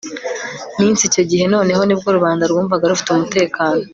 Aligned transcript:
minsi 0.79 1.01
icyo 1.09 1.23
gihe 1.29 1.43
noneho 1.53 1.81
ni 1.85 1.95
bwo 1.99 2.09
rubanda 2.15 2.43
rwumvaga 2.51 2.85
rufite 2.91 3.09
umutekano 3.11 3.81